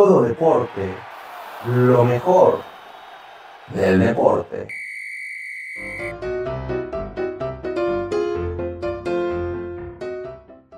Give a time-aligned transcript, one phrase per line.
[0.00, 0.94] todo deporte,
[1.66, 2.60] lo mejor
[3.74, 4.66] del deporte.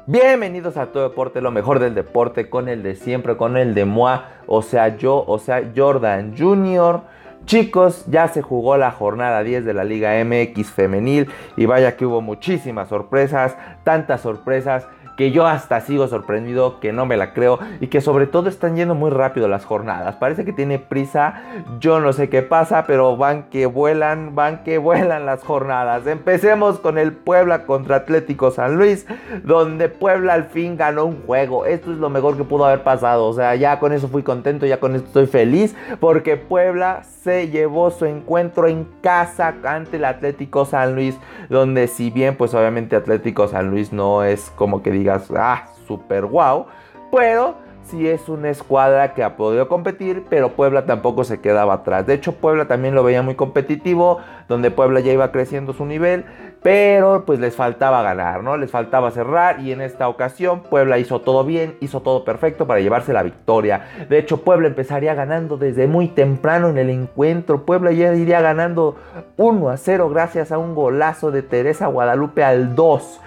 [0.08, 3.85] Bienvenidos a Todo Deporte, lo mejor del deporte, con el de siempre, con el de
[3.85, 7.02] Moa, o sea, yo, o sea, Jordan Jr.
[7.45, 12.07] Chicos, ya se jugó la jornada 10 de la Liga MX femenil y vaya que
[12.07, 17.59] hubo muchísimas sorpresas, tantas sorpresas que yo hasta sigo sorprendido, que no me la creo
[17.81, 20.17] y que sobre todo están yendo muy rápido las jornadas.
[20.17, 21.43] Parece que tiene prisa,
[21.80, 26.06] yo no sé qué pasa, pero van que vuelan, van que vuelan las jornadas.
[26.06, 29.06] Empecemos con el Puebla contra Atlético San Luis,
[29.45, 31.67] donde Puebla al fin ganó un juego.
[31.67, 34.67] Esto es lo mejor que pudo haber pasado, o sea, ya con eso fui contento,
[34.67, 40.05] ya con esto estoy feliz, porque Puebla se llevó su encuentro en casa ante el
[40.05, 41.17] Atlético San Luis,
[41.48, 46.24] donde si bien pues obviamente Atlético San Luis no es como que digas, ah, super
[46.24, 46.66] wow,
[47.11, 52.06] pero sí es una escuadra que ha podido competir, pero Puebla tampoco se quedaba atrás.
[52.06, 56.25] De hecho, Puebla también lo veía muy competitivo, donde Puebla ya iba creciendo su nivel,
[56.62, 58.56] pero pues les faltaba ganar, ¿no?
[58.56, 62.80] Les faltaba cerrar y en esta ocasión Puebla hizo todo bien, hizo todo perfecto para
[62.80, 63.86] llevarse la victoria.
[64.08, 67.67] De hecho, Puebla empezaría ganando desde muy temprano en el encuentro.
[67.67, 68.97] Puebla ya iría ganando
[69.36, 73.20] 1 a 0 gracias a un golazo de Teresa Guadalupe al 2.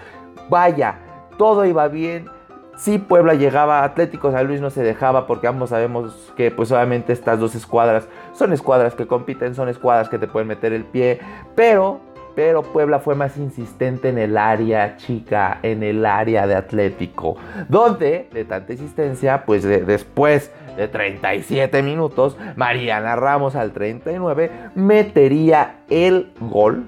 [0.50, 1.00] Vaya,
[1.38, 2.30] todo iba bien.
[2.78, 7.14] Si Puebla llegaba, Atlético San Luis no se dejaba porque ambos sabemos que pues obviamente
[7.14, 11.20] estas dos escuadras son escuadras que compiten, son escuadras que te pueden meter el pie,
[11.56, 12.02] pero
[12.36, 17.38] pero Puebla fue más insistente en el área chica, en el área de Atlético,
[17.70, 26.34] donde de tanta insistencia, pues después de 37 minutos, Mariana Ramos al 39 metería el
[26.42, 26.84] gol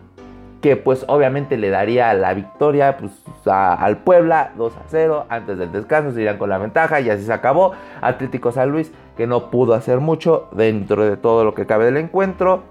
[0.61, 3.11] que pues obviamente le daría la victoria pues,
[3.45, 7.23] al Puebla 2 a 0 antes del descanso, se irían con la ventaja y así
[7.23, 7.73] se acabó.
[8.01, 11.97] Atlético San Luis que no pudo hacer mucho dentro de todo lo que cabe del
[11.97, 12.63] encuentro.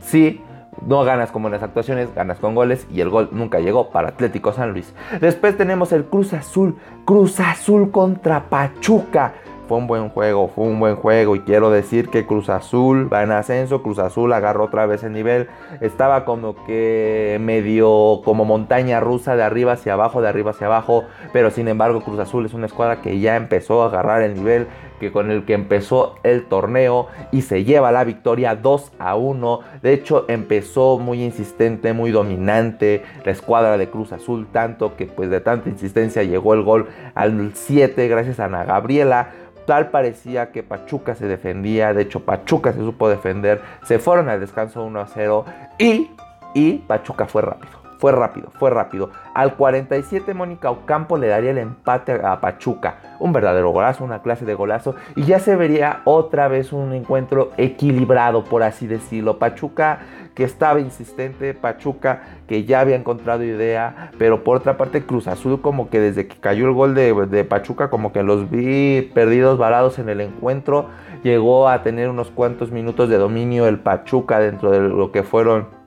[0.00, 0.42] Sí,
[0.86, 4.08] no ganas como en las actuaciones, ganas con goles y el gol nunca llegó para
[4.08, 4.94] Atlético San Luis.
[5.20, 9.34] Después tenemos el Cruz Azul, Cruz Azul contra Pachuca
[9.68, 13.22] fue un buen juego, fue un buen juego y quiero decir que Cruz Azul va
[13.22, 15.48] en ascenso, Cruz Azul agarró otra vez el nivel,
[15.80, 21.04] estaba como que medio como montaña rusa de arriba hacia abajo, de arriba hacia abajo,
[21.32, 24.66] pero sin embargo Cruz Azul es una escuadra que ya empezó a agarrar el nivel,
[24.98, 29.60] que con el que empezó el torneo y se lleva la victoria 2 a 1.
[29.82, 35.30] De hecho, empezó muy insistente, muy dominante la escuadra de Cruz Azul, tanto que pues
[35.30, 39.30] de tanta insistencia llegó el gol al 7 gracias a Ana Gabriela.
[39.68, 44.40] Tal parecía que Pachuca se defendía, de hecho Pachuca se supo defender, se fueron al
[44.40, 45.44] descanso 1 a 0
[45.76, 46.10] y,
[46.54, 47.77] y Pachuca fue rápido.
[47.98, 49.10] Fue rápido, fue rápido.
[49.34, 53.16] Al 47 Mónica Ocampo le daría el empate a Pachuca.
[53.18, 54.94] Un verdadero golazo, una clase de golazo.
[55.16, 59.40] Y ya se vería otra vez un encuentro equilibrado, por así decirlo.
[59.40, 59.98] Pachuca
[60.36, 64.12] que estaba insistente, Pachuca que ya había encontrado idea.
[64.16, 67.42] Pero por otra parte Cruz Azul como que desde que cayó el gol de, de
[67.42, 70.86] Pachuca como que los vi perdidos, varados en el encuentro.
[71.24, 75.77] Llegó a tener unos cuantos minutos de dominio el Pachuca dentro de lo que fueron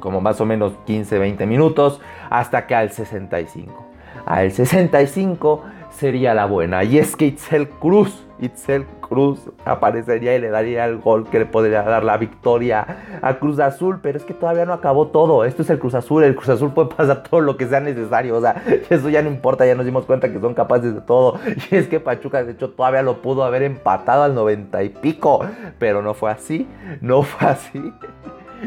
[0.00, 2.00] como más o menos 15, 20 minutos,
[2.30, 3.86] hasta que al 65.
[4.26, 6.84] Al 65 sería la buena.
[6.84, 11.46] Y es que Itzel Cruz, Itzel Cruz aparecería y le daría el gol que le
[11.46, 12.86] podría dar la victoria
[13.20, 13.98] a Cruz Azul.
[14.02, 15.44] Pero es que todavía no acabó todo.
[15.44, 16.22] Esto es el Cruz Azul.
[16.24, 18.36] El Cruz Azul puede pasar todo lo que sea necesario.
[18.36, 19.66] O sea, eso ya no importa.
[19.66, 21.38] Ya nos dimos cuenta que son capaces de todo.
[21.70, 25.44] Y es que Pachuca, de hecho, todavía lo pudo haber empatado al 90 y pico.
[25.78, 26.68] Pero no fue así.
[27.00, 27.92] No fue así.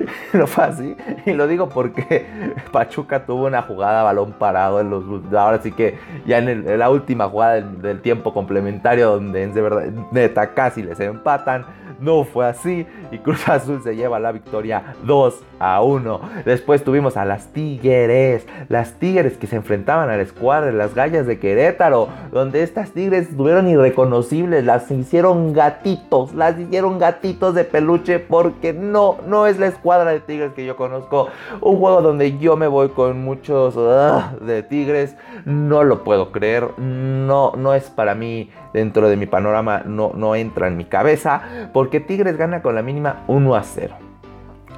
[0.33, 0.95] no fue así.
[1.25, 2.25] Y lo digo porque
[2.71, 7.27] Pachuca tuvo una jugada balón parado en los ahora sí que ya en, la última
[7.29, 11.65] jugada del, tiempo complementario donde de verdad neta casi les empatan
[11.99, 16.21] no fue así y Cruz Azul se lleva la victoria 2 a 1.
[16.45, 20.93] Después tuvimos a las Tigres, las Tigres que se enfrentaban a la escuadra de las
[20.93, 27.63] Gallas de Querétaro, donde estas Tigres estuvieron irreconocibles, las hicieron gatitos, las hicieron gatitos de
[27.63, 31.27] peluche porque no, no es la escuadra de Tigres que yo conozco.
[31.61, 35.15] Un juego donde yo me voy con muchos uh, de Tigres,
[35.45, 40.35] no lo puedo creer, no, no es para mí dentro de mi panorama, no, no
[40.35, 43.95] entra en mi cabeza, porque Tigres gana con la mínima 1 a 0.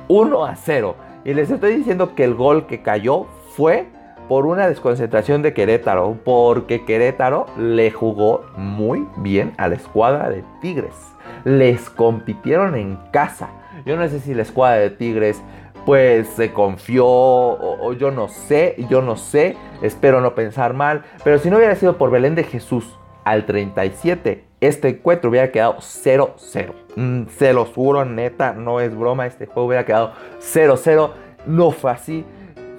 [0.08, 0.96] 1 a 0.
[1.24, 3.26] Y les estoy diciendo que el gol que cayó
[3.56, 3.88] fue
[4.28, 10.44] por una desconcentración de Querétaro, porque Querétaro le jugó muy bien a la escuadra de
[10.62, 10.96] Tigres.
[11.44, 13.50] Les compitieron en casa.
[13.86, 15.42] Yo no sé si la escuadra de Tigres
[15.86, 21.38] pues se confió o, yo no sé, yo no sé, espero no pensar mal, pero
[21.38, 26.74] si no hubiera sido por Belén de Jesús al 37 este encuentro hubiera quedado 0-0.
[26.96, 31.12] Mm, se lo juro, neta, no es broma, este juego hubiera quedado 0-0.
[31.46, 32.26] No fue así.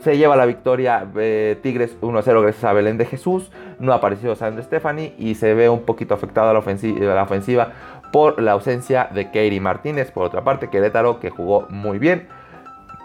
[0.01, 3.51] Se lleva la victoria eh, Tigres 1-0 gracias a Belén de Jesús.
[3.79, 7.73] No ha aparecido Sandro Stephanie y se ve un poquito afectada la ofensiva, la ofensiva
[8.13, 10.11] por la ausencia de Katie Martínez.
[10.11, 12.29] Por otra parte, Querétaro que jugó muy bien.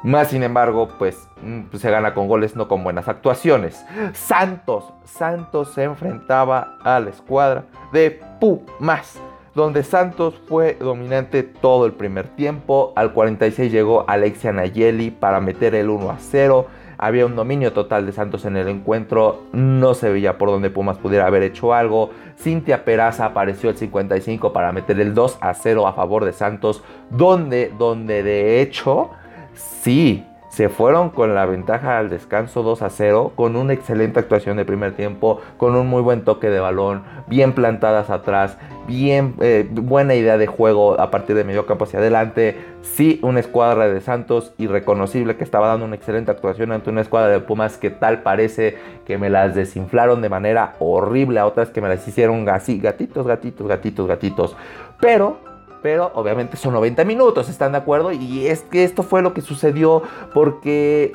[0.04, 3.86] Más sin embargo, pues mm, se gana con goles, no con buenas actuaciones.
[4.14, 9.20] Santos, Santos se enfrentaba a la escuadra de Pumas,
[9.54, 12.94] donde Santos fue dominante todo el primer tiempo.
[12.96, 16.66] Al 46 llegó Alexia Nayeli para meter el 1 a 0.
[17.02, 19.48] Había un dominio total de Santos en el encuentro.
[19.52, 22.12] No se veía por dónde Pumas pudiera haber hecho algo.
[22.40, 26.84] Cintia Peraza apareció el 55 para meter el 2 a 0 a favor de Santos.
[27.10, 29.12] Donde, donde de hecho
[29.54, 34.58] Sí, se fueron con la ventaja al descanso 2 a 0, con una excelente actuación
[34.58, 39.66] de primer tiempo, con un muy buen toque de balón, bien plantadas atrás, bien eh,
[39.72, 42.58] buena idea de juego a partir de medio campo hacia adelante.
[42.82, 47.30] Sí, una escuadra de Santos irreconocible que estaba dando una excelente actuación ante una escuadra
[47.30, 51.80] de Pumas que tal parece que me las desinflaron de manera horrible, a otras que
[51.80, 54.58] me las hicieron así, gatitos, gatitos, gatitos, gatitos.
[55.00, 55.51] Pero
[55.82, 58.12] pero obviamente son 90 minutos, ¿están de acuerdo?
[58.12, 61.14] Y es que esto fue lo que sucedió porque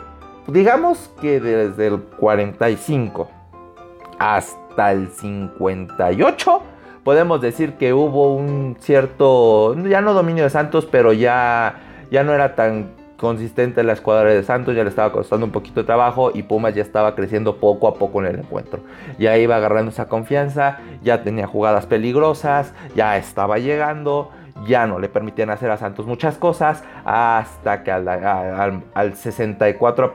[0.49, 3.29] digamos que desde el 45
[4.19, 6.63] hasta el 58
[7.05, 11.77] podemos decir que hubo un cierto, ya no dominio de Santos, pero ya,
[12.11, 15.81] ya no era tan consistente la escuadra de Santos, ya le estaba costando un poquito
[15.81, 18.81] de trabajo y Pumas ya estaba creciendo poco a poco en el encuentro.
[19.19, 24.31] Ya iba agarrando esa confianza, ya tenía jugadas peligrosas, ya estaba llegando
[24.65, 30.13] ya no le permitían hacer a Santos muchas cosas hasta que al, 64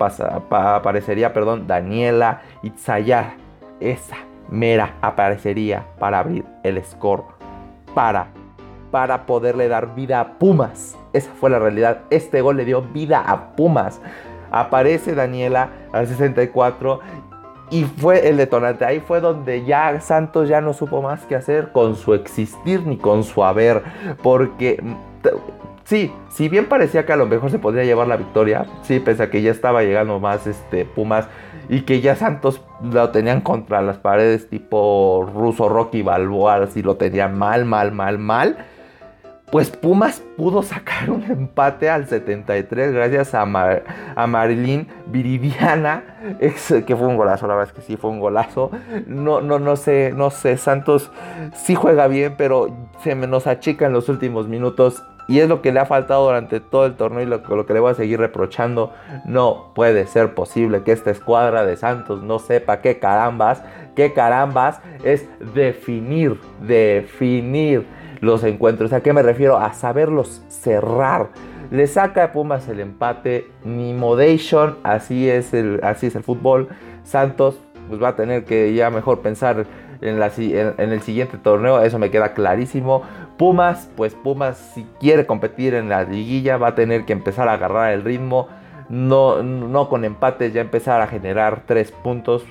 [0.50, 3.34] aparecería perdón, Daniela Itzayar.
[3.80, 4.18] Esa
[4.50, 7.24] mera aparecería para abrir el score
[7.94, 8.28] para,
[8.92, 10.98] para poderle dar vida a Pumas.
[11.14, 12.02] Esa fue la realidad.
[12.10, 14.02] Este gol le dio vida a Pumas.
[14.52, 17.00] Aparece Daniela al 64
[17.72, 18.86] y fue el detonante.
[18.86, 22.98] Ahí fue donde ya Santos ya no supo más qué hacer con su existir ni
[22.98, 23.82] con su haber.
[24.22, 24.84] Porque
[25.86, 29.24] sí, si bien parecía que a lo mejor se podría llevar la victoria, sí, pese
[29.24, 31.28] a que ya estaba llegando más este, Pumas
[31.70, 36.98] y que ya Santos lo tenían contra las paredes tipo ruso Rocky Balboa, así lo
[36.98, 38.58] tenían mal, mal, mal, mal
[39.52, 46.04] pues Pumas pudo sacar un empate al 73 gracias a, a Marilyn Viridiana,
[46.40, 48.72] que fue un golazo, la verdad es que sí fue un golazo.
[49.08, 51.12] No, no, no sé, no sé, Santos
[51.54, 52.70] sí juega bien, pero
[53.04, 56.60] se nos achica en los últimos minutos y es lo que le ha faltado durante
[56.60, 58.92] todo el torneo y lo, lo, que le voy a seguir reprochando.
[59.24, 63.64] No puede ser posible que esta escuadra de Santos no sepa qué carambas,
[63.96, 67.88] qué carambas es definir, definir
[68.20, 68.92] los encuentros.
[68.92, 69.58] ¿A qué me refiero?
[69.58, 71.30] A saberlos cerrar.
[71.72, 76.68] Le saca a Pumas el empate, ni Modation, así es el, así es el fútbol.
[77.04, 77.58] Santos
[77.88, 79.66] pues va a tener que ya mejor pensar
[80.02, 83.04] en, el siguiente torneo, eso me queda clarísimo.
[83.38, 87.54] Pumas, pues Pumas si quiere competir en la liguilla va a tener que empezar a
[87.54, 88.48] agarrar el ritmo,
[88.90, 92.44] no, no con empates, ya empezar a generar tres puntos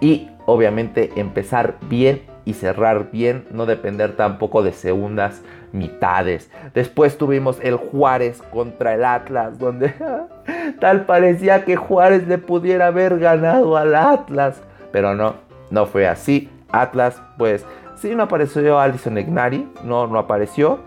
[0.00, 5.42] y obviamente empezar bien y cerrar bien, no depender tampoco de segundas
[5.72, 6.50] mitades.
[6.74, 9.92] Después tuvimos el Juárez contra el Atlas, donde
[10.80, 15.34] tal parecía que Juárez le pudiera haber ganado al Atlas, pero no,
[15.70, 16.48] no fue así.
[16.70, 17.64] Atlas, pues
[17.96, 20.80] sí, no apareció Alison Ignari, no, no apareció.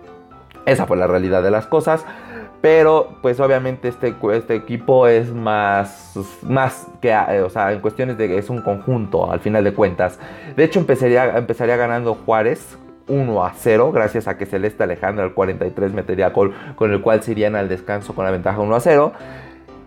[0.66, 2.06] Esa fue la realidad de las cosas.
[2.62, 8.18] Pero pues obviamente este, este equipo es más, más que, eh, o sea, en cuestiones
[8.18, 10.20] de es un conjunto al final de cuentas.
[10.58, 15.34] De hecho empezaría, empezaría ganando Juárez 1 a 0 gracias a que Celeste Alejandro al
[15.34, 18.80] 43 metería gol con el cual se irían al descanso con la ventaja 1 a
[18.82, 19.14] 0.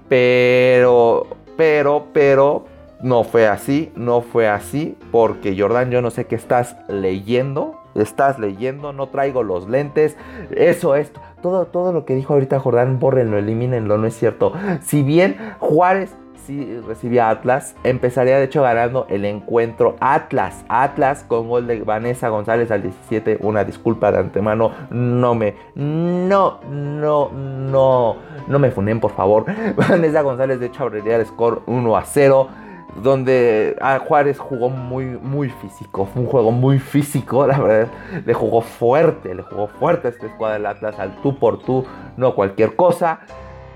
[0.08, 1.26] Pero,
[1.58, 2.64] pero, pero,
[3.02, 8.38] no fue así, no fue así porque Jordan yo no sé qué estás leyendo, estás
[8.38, 10.16] leyendo, no traigo los lentes,
[10.50, 14.52] eso, esto todo, todo lo que dijo ahorita Jordán, bórrenlo, elimínenlo, no es cierto.
[14.80, 16.16] Si bien Juárez
[16.46, 20.64] sí recibía Atlas, empezaría de hecho ganando el encuentro Atlas.
[20.68, 23.38] Atlas con gol de Vanessa González al 17.
[23.42, 24.70] Una disculpa de antemano.
[24.90, 25.54] No me.
[25.74, 28.16] No, no, no.
[28.46, 29.44] No me funen, por favor.
[29.76, 32.48] Vanessa González de hecho abriría el score 1 a 0
[32.96, 36.06] donde a Juárez jugó muy, muy físico.
[36.06, 37.92] Fue un juego muy físico, la verdad.
[38.24, 41.84] Le jugó fuerte, le jugó fuerte a esta escuadra del Atlas al tú por tú,
[42.16, 43.20] no cualquier cosa.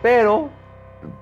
[0.03, 0.49] Pero,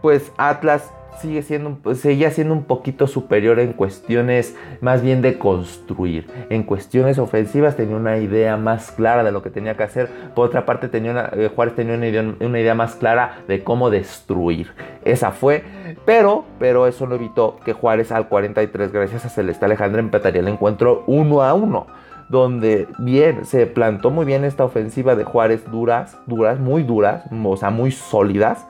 [0.02, 6.26] pues Atlas sigue siendo, seguía siendo un poquito superior en cuestiones más bien de construir.
[6.50, 10.08] En cuestiones ofensivas tenía una idea más clara de lo que tenía que hacer.
[10.34, 13.90] Por otra parte, tenía eh, Juárez tenía una idea, una idea, más clara de cómo
[13.90, 14.72] destruir.
[15.04, 15.64] Esa fue.
[16.04, 20.48] Pero, pero eso no evitó que Juárez al 43, gracias a Celeste Alejandra, empataría el
[20.48, 21.86] encuentro 1 a 1
[22.28, 27.56] donde bien se plantó muy bien esta ofensiva de Juárez duras, duras, muy duras, o
[27.56, 28.66] sea, muy sólidas,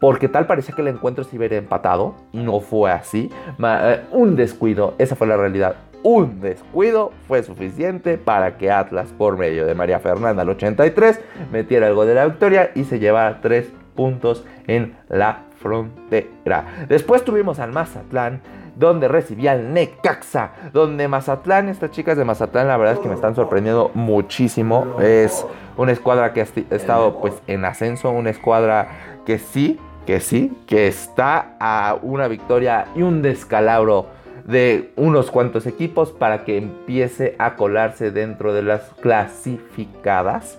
[0.00, 3.30] porque tal parecía que el encuentro se iba empatado, no fue así,
[3.62, 9.36] eh, un descuido, esa fue la realidad, un descuido fue suficiente para que Atlas, por
[9.36, 13.40] medio de María Fernanda al 83, metiera el gol de la victoria y se llevara
[13.40, 16.86] tres puntos en la frontera.
[16.88, 18.40] Después tuvimos al Mazatlán,
[18.76, 23.14] donde recibía el Necaxa, donde Mazatlán, estas chicas de Mazatlán, la verdad es que me
[23.14, 25.00] están sorprendiendo muchísimo.
[25.00, 25.44] Es
[25.76, 28.88] una escuadra que ha estado pues en ascenso, una escuadra
[29.24, 34.06] que sí, que sí, que está a una victoria y un descalabro
[34.46, 40.58] de unos cuantos equipos para que empiece a colarse dentro de las clasificadas.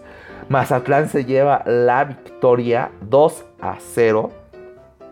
[0.50, 4.32] Mazatlán se lleva la victoria 2 a 0,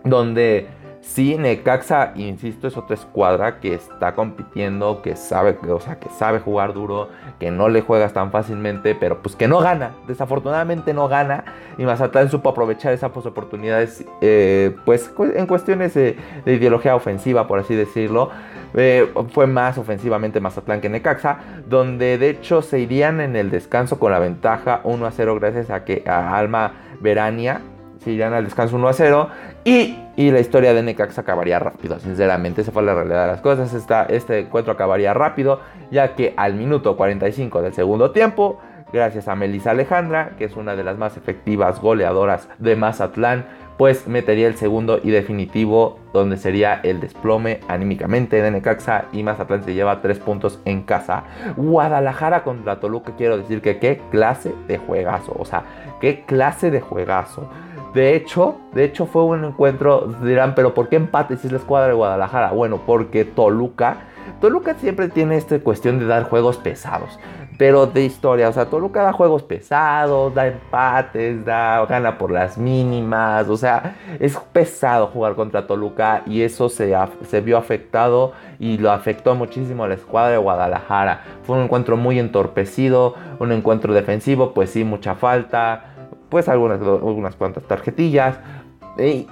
[0.03, 0.67] donde
[1.05, 6.39] Sí, Necaxa, insisto, es otra escuadra que está compitiendo, que sabe, o sea, que sabe
[6.39, 7.09] jugar duro,
[7.39, 9.91] que no le juegas tan fácilmente, pero pues que no gana.
[10.07, 11.45] Desafortunadamente no gana.
[11.77, 17.75] Y Mazatlán supo aprovechar esas oportunidades, eh, pues en cuestiones de, ideología ofensiva, por así
[17.75, 18.31] decirlo.
[18.73, 21.37] Eh, fue más ofensivamente Mazatlán que Necaxa,
[21.69, 25.69] donde de hecho se irían en el descanso con la ventaja 1 a 0 gracias
[25.69, 27.61] a que a Alma Verania
[28.05, 29.29] se irían al descanso 1 a 0
[29.65, 33.73] y, la historia de Necaxa acabaría rápido, sinceramente, esa fue la realidad de las cosas.
[34.09, 35.59] este encuentro acabaría rápido,
[35.91, 38.59] ya que al minuto 45 del segundo tiempo,
[38.93, 43.45] gracias a Melissa Alejandra, que es una de las más efectivas goleadoras de Mazatlán,
[43.77, 49.63] pues metería el segundo y definitivo, donde sería el desplome anímicamente de Necaxa y Mazatlán
[49.63, 51.23] se lleva tres puntos en casa.
[51.57, 55.63] Guadalajara contra Toluca, quiero decir que qué clase de juegazo, o sea,
[55.99, 57.49] qué clase de juegazo.
[57.95, 61.59] De hecho, de hecho fue un encuentro, dirán, pero ¿por qué empate si es la
[61.59, 62.51] escuadra de Guadalajara?
[62.51, 63.99] Bueno, porque Toluca,
[64.41, 67.17] Toluca siempre tiene esta cuestión de dar juegos pesados,
[67.57, 72.57] pero de historia, o sea, Toluca da juegos pesados, da empates, da gana por las
[72.57, 78.77] mínimas, o sea, es pesado jugar contra Toluca y eso se, se vio afectado y
[78.77, 81.21] lo afectó muchísimo a la escuadra de Guadalajara.
[81.43, 85.94] Fue un encuentro muy entorpecido, un encuentro defensivo, pues sí, mucha falta
[86.29, 88.37] pues algunas, algunas cuantas tarjetillas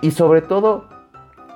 [0.01, 0.85] y, sobre todo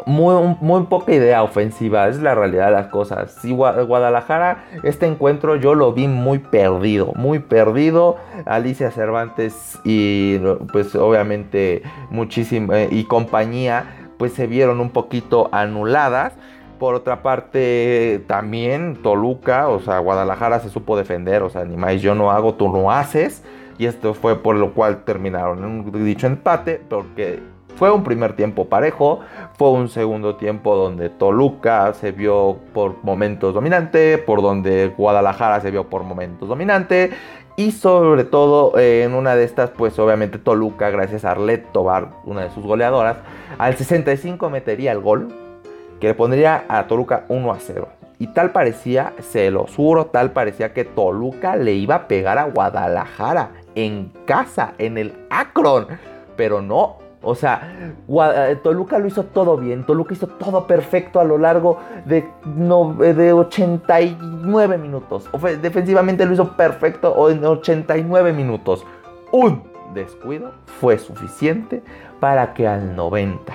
[0.06, 3.32] muy, muy, poca idea ofensiva, es la realidad de las cosas.
[3.42, 8.18] Si Guadalajara, este encuentro yo lo vi muy perdido, muy perdido.
[8.46, 10.38] Alicia Cervantes y
[10.72, 16.34] pues obviamente muchísimo eh, y compañía pues se vieron un poquito anuladas.
[16.80, 22.00] Por otra parte, también Toluca, o sea, Guadalajara se supo defender, o sea, ni más
[22.02, 23.44] yo no hago, tú no haces.
[23.78, 27.40] Y esto fue por lo cual terminaron en un dicho empate, porque
[27.78, 29.20] fue un primer tiempo parejo,
[29.54, 35.70] fue un segundo tiempo donde Toluca se vio por momentos dominante, por donde Guadalajara se
[35.70, 37.12] vio por momentos dominante.
[37.56, 42.10] Y sobre todo eh, en una de estas, pues obviamente Toluca, gracias a Arlet Tobar,
[42.26, 43.18] una de sus goleadoras,
[43.58, 45.28] al 65 metería el gol
[46.00, 47.88] que le pondría a Toluca 1 a 0.
[48.20, 52.46] Y tal parecía, se lo juro, tal parecía que Toluca le iba a pegar a
[52.46, 55.88] Guadalajara en casa, en el Akron.
[56.36, 61.24] Pero no, o sea, eh, Toluca lo hizo todo bien, Toluca hizo todo perfecto a
[61.24, 65.30] lo largo de, no, de 89 minutos.
[65.62, 68.86] Defensivamente lo hizo perfecto en 89 minutos.
[69.32, 71.84] Un descuido fue suficiente
[72.20, 73.54] para que al 90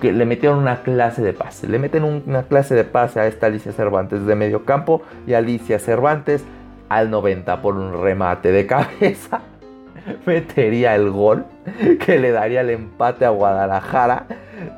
[0.00, 1.68] que le metieron una clase de pase.
[1.68, 5.78] Le meten una clase de pase a esta Alicia Cervantes de medio campo y Alicia
[5.78, 6.44] Cervantes
[6.88, 9.40] al 90 por un remate de cabeza
[10.26, 11.46] metería el gol
[12.04, 14.26] que le daría el empate a Guadalajara,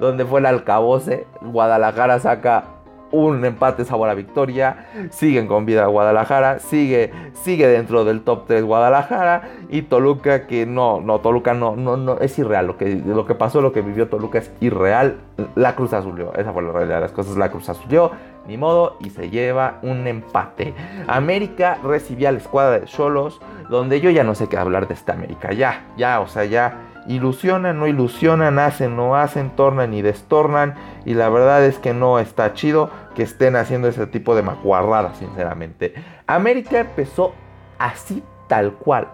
[0.00, 1.26] donde fue el alcaboce.
[1.42, 2.64] Guadalajara saca
[3.10, 8.64] un empate sabor a victoria, siguen con vida Guadalajara, sigue, sigue dentro del top 3
[8.64, 13.24] Guadalajara y Toluca que no, no, Toluca no, no, no, es irreal, lo que, lo
[13.24, 15.16] que pasó, lo que vivió Toluca es irreal,
[15.54, 18.10] la Cruz Azulió, esa fue la realidad de las cosas, la Cruz Azulió,
[18.48, 20.74] ni modo, y se lleva un empate.
[21.06, 24.94] América recibía a la escuadra de Cholos, donde yo ya no sé qué hablar de
[24.94, 30.02] esta América, ya, ya, o sea, ya ilusionan, no ilusionan, hacen, no hacen, tornan y
[30.02, 30.74] destornan.
[31.04, 35.18] Y la verdad es que no está chido que estén haciendo ese tipo de macuarradas,
[35.18, 35.94] sinceramente.
[36.26, 37.34] América empezó
[37.78, 39.08] así tal cual,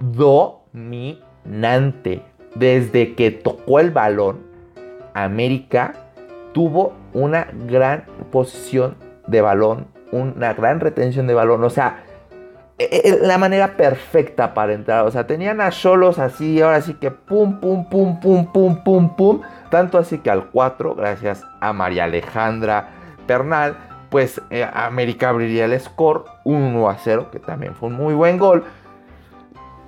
[0.00, 1.12] dominante.
[2.54, 4.46] Desde que tocó el balón,
[5.12, 6.03] América
[6.54, 8.96] tuvo una gran posición
[9.26, 11.62] de balón, una gran retención de balón.
[11.62, 12.04] O sea,
[12.78, 15.04] e, e, la manera perfecta para entrar.
[15.04, 19.16] O sea, tenían a Cholos así, ahora sí que pum, pum, pum, pum, pum, pum,
[19.16, 19.40] pum.
[19.70, 22.88] Tanto así que al 4, gracias a María Alejandra
[23.26, 23.76] Pernal,
[24.10, 28.38] pues eh, América abriría el score 1 a 0, que también fue un muy buen
[28.38, 28.64] gol.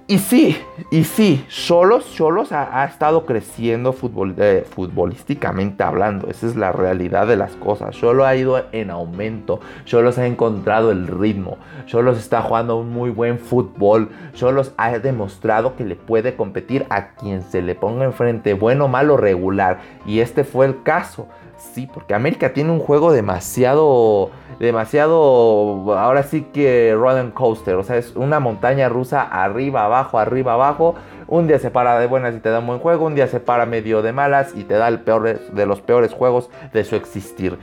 [0.08, 0.56] Y sí,
[0.92, 3.92] y sí, Solos, Solos ha, estado creciendo
[4.38, 6.28] eh, futbolísticamente hablando.
[6.28, 7.96] Esa es la realidad de las cosas.
[7.96, 9.58] Solo ha ido en aumento.
[9.84, 11.58] Solos ha encontrado el ritmo.
[11.86, 14.10] Solos está jugando un muy buen fútbol.
[14.32, 19.16] Solos ha demostrado que le puede competir a quien se le ponga enfrente, bueno, malo,
[19.16, 19.80] regular.
[20.06, 21.26] Y este fue el caso.
[21.72, 27.98] Sí, porque América tiene un juego demasiado, demasiado, ahora sí que roller coaster, o sea,
[27.98, 30.94] es una montaña rusa arriba, abajo, arriba, abajo.
[31.28, 33.40] Un día se para de buenas y te da un buen juego, un día se
[33.40, 36.96] para medio de malas y te da el peor de los peores juegos de su
[36.96, 37.58] existir.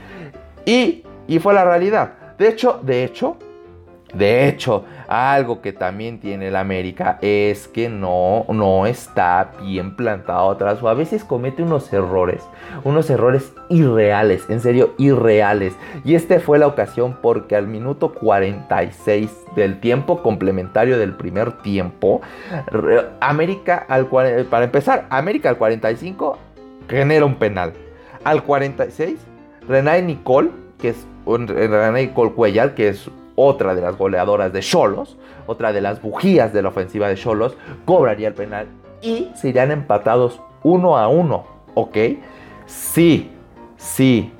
[0.64, 2.12] Y, y fue la realidad.
[2.38, 3.36] De hecho, de hecho,
[4.14, 10.50] de hecho, algo que también tiene el América es que no, no está bien plantado
[10.50, 12.42] atrás o a veces comete unos errores,
[12.84, 15.74] unos errores irreales, en serio irreales.
[16.04, 22.20] Y este fue la ocasión porque al minuto 46 del tiempo complementario del primer tiempo,
[23.20, 26.38] América al para empezar, América al 45
[26.88, 27.72] genera un penal.
[28.24, 29.18] Al 46,
[29.68, 35.16] René Nicole, que es René Nicole Cuellar, que es otra de las goleadoras de Cholos,
[35.46, 38.68] otra de las bujías de la ofensiva de Cholos, cobraría el penal
[39.02, 41.96] y se irían empatados uno a uno, ¿ok?
[42.66, 43.30] Sí,
[43.76, 44.32] sí.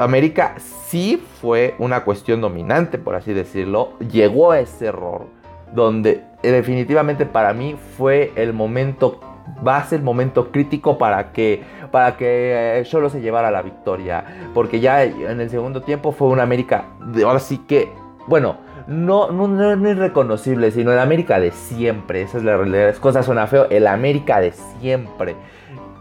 [0.00, 3.92] América sí fue una cuestión dominante, por así decirlo.
[4.00, 5.26] Llegó a ese error
[5.72, 9.20] donde eh, definitivamente para mí fue el momento
[9.66, 14.24] va a ser el momento crítico para que para que eh, se llevara la victoria
[14.54, 17.92] porque ya en el segundo tiempo fue una América de, ahora sí que
[18.26, 18.56] bueno
[18.86, 22.22] no, no, no, es reconocible, sino el América de siempre.
[22.22, 22.88] Esa es la realidad.
[22.88, 23.66] Las cosas suena feo.
[23.70, 25.36] El América de siempre.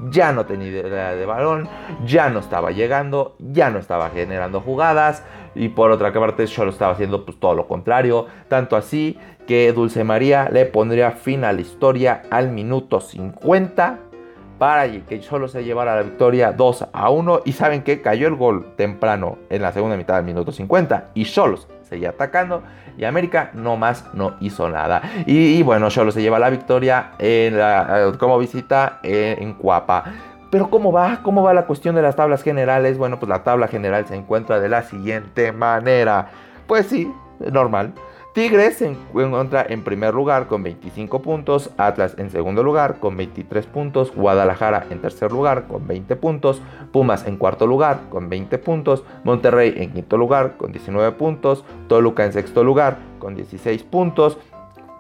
[0.09, 1.69] Ya no tenía idea de balón,
[2.05, 5.23] ya no estaba llegando, ya no estaba generando jugadas.
[5.53, 8.25] Y por otra parte, solo estaba haciendo pues, todo lo contrario.
[8.47, 13.99] Tanto así que Dulce María le pondría fin a la historia al minuto 50
[14.57, 17.41] para que solo se llevara la victoria 2 a 1.
[17.45, 21.25] Y saben que cayó el gol temprano en la segunda mitad del minuto 50 y
[21.25, 22.63] solo seguía atacando
[22.97, 25.01] y América no más no hizo nada.
[25.25, 30.03] Y, bueno, solo se lleva la victoria en la, como visita en Cuapa.
[30.51, 31.21] Pero ¿cómo va?
[31.23, 32.97] ¿Cómo va la cuestión de las tablas generales?
[32.97, 36.27] Bueno, pues la tabla general se encuentra de la siguiente manera.
[36.67, 37.09] Pues sí,
[37.51, 37.93] normal.
[38.33, 43.65] Tigres se encuentra en primer lugar con 25 puntos, Atlas en segundo lugar con 23
[43.65, 46.61] puntos, Guadalajara en tercer lugar con 20 puntos,
[46.93, 52.23] Pumas en cuarto lugar con 20 puntos, Monterrey en quinto lugar con 19 puntos, Toluca
[52.23, 54.37] en sexto lugar con 16 puntos,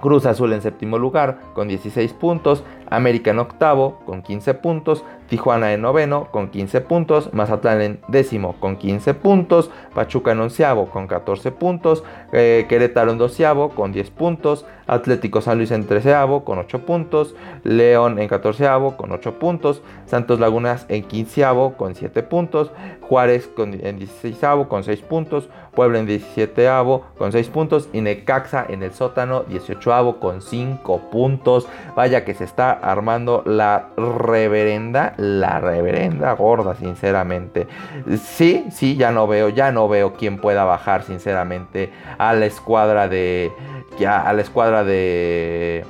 [0.01, 5.71] Cruz Azul en séptimo lugar con 16 puntos, América en octavo con 15 puntos, Tijuana
[5.73, 11.07] en noveno con 15 puntos, Mazatlán en décimo con 15 puntos, Pachuca en onceavo con
[11.07, 16.59] 14 puntos, eh, Querétaro en doceavo con 10 puntos, Atlético San Luis en treceavo con
[16.59, 22.71] 8 puntos, León en catorceavo con 8 puntos, Santos Lagunas en quinceavo con 7 puntos,
[22.99, 28.83] Juárez en dieciséisavo con 6 puntos, Puebla en diecisieteavo con 6 puntos y Necaxa en
[28.83, 31.67] el sótano 18avo con 5 puntos.
[31.95, 37.67] Vaya que se está armando la reverenda, la reverenda gorda, sinceramente.
[38.21, 43.07] Sí, sí, ya no veo, ya no veo quién pueda bajar, sinceramente, a la escuadra
[43.07, 43.51] de.
[43.99, 45.85] Ya, a la escuadra de.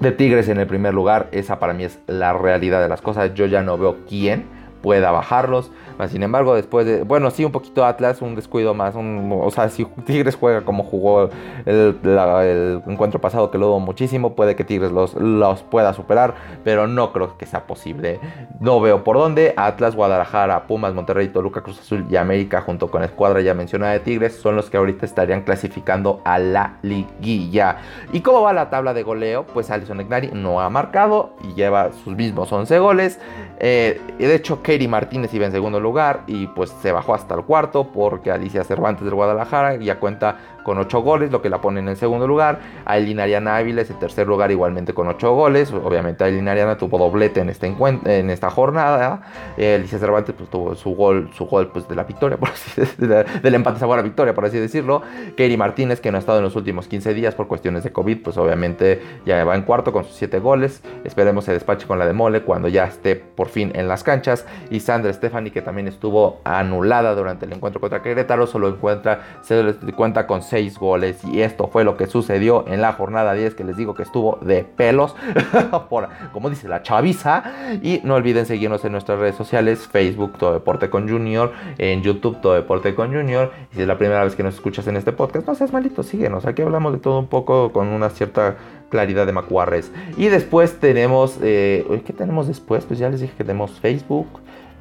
[0.00, 3.32] De Tigres en el primer lugar, esa para mí es la realidad de las cosas.
[3.34, 4.44] Yo ya no veo quién
[4.84, 5.70] pueda bajarlos.
[6.08, 7.04] Sin embargo, después de.
[7.04, 8.94] Bueno, sí, un poquito Atlas, un descuido más.
[8.96, 11.30] o sea, si Tigres juega como jugó
[11.64, 16.86] el, encuentro pasado, que lo dudo muchísimo, puede que Tigres los, los pueda superar, pero
[16.86, 18.20] no creo que sea posible.
[18.60, 19.54] No veo por dónde.
[19.56, 23.92] Atlas, Guadalajara, Pumas, Monterrey, Toluca, Cruz Azul y América, junto con la escuadra ya mencionada
[23.92, 27.78] de Tigres, son los que ahorita estarían clasificando a la liguilla.
[28.12, 29.46] ¿Y cómo va la tabla de goleo?
[29.46, 33.18] Pues Alison Egnari no ha marcado y lleva sus mismos 11 goles.
[33.60, 37.44] Eh, de hecho, Katie Martínez iba en segundo lugar y pues se bajó hasta el
[37.44, 41.78] cuarto porque Alicia Cervantes del Guadalajara ya cuenta con 8 goles, lo que la pone
[41.78, 42.58] en el segundo lugar.
[42.84, 45.72] Aileen Ariana Ávila es el tercer lugar igualmente con 8 goles.
[45.72, 49.22] Obviamente Aileen Ariana tuvo doblete en, este en esta jornada.
[49.56, 52.70] Eh, Alicia Cervantes pues, tuvo su gol, su gol pues, de la victoria, por así
[52.80, 55.02] decirlo, del empate sabor a victoria, por así decirlo.
[55.30, 58.22] Katie Martínez, que no ha estado en los últimos 15 días por cuestiones de COVID,
[58.22, 60.82] pues obviamente ya va en cuarto con sus 7 goles.
[61.04, 64.46] Esperemos se despache con la de Mole cuando ya esté por fin en las canchas.
[64.70, 69.74] Y Sandra Stephanie, que también estuvo anulada durante el encuentro contra Querétaro, solo encuentra, se
[69.94, 71.24] cuenta con 6 goles.
[71.24, 74.38] Y esto fue lo que sucedió en la jornada 10, que les digo que estuvo
[74.40, 75.16] de pelos,
[75.90, 77.42] por, como dice la chaviza.
[77.82, 82.40] Y no olviden seguirnos en nuestras redes sociales, Facebook Todo Deporte con Junior, en YouTube
[82.40, 83.50] Todo Deporte con Junior.
[83.72, 86.04] Y si es la primera vez que nos escuchas en este podcast, no seas malito,
[86.04, 86.46] síguenos.
[86.46, 88.54] Aquí hablamos de todo un poco con una cierta
[88.90, 89.90] claridad de macuarres.
[90.16, 92.84] Y después tenemos, eh, ¿qué tenemos después?
[92.84, 94.28] Pues ya les dije que tenemos Facebook,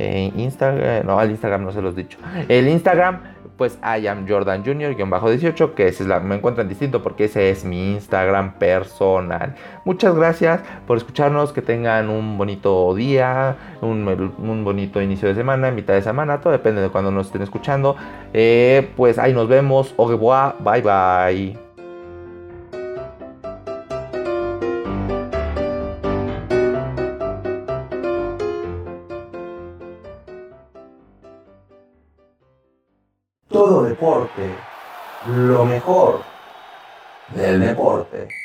[0.04, 2.18] eh, Instagram, no, al Instagram no se los he dicho.
[2.48, 3.22] El Instagram,
[3.58, 7.50] pues I am Jordan Junior, 18, que ese es la, me encuentran distinto porque ese
[7.50, 9.56] es mi Instagram personal.
[9.86, 15.94] Muchas gracias por escucharnos, que tengan un bonito día, un, bonito inicio de semana, mitad
[15.94, 17.96] de semana, todo depende de cuando nos estén escuchando.
[18.34, 20.08] Eh, pues ahí nos vemos, au
[20.60, 21.63] bye bye.
[35.26, 36.20] Lo mejor
[37.36, 38.43] del deporte.